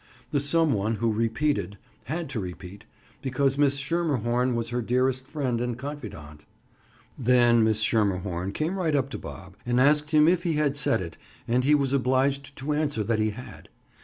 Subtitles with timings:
[0.31, 2.85] The some one who repeated, had to repeat,
[3.21, 6.43] because Miss Schermerhorn was her dearest friend and confidante.
[7.19, 11.03] Then Miss Schermerhorn came right up to Bob and asked him if he had said
[11.03, 13.69] it and he was obliged to answer that he had.